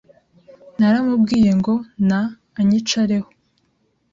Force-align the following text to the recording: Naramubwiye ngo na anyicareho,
Naramubwiye 0.77 1.51
ngo 1.59 1.73
na 2.07 2.19
anyicareho, 2.59 3.29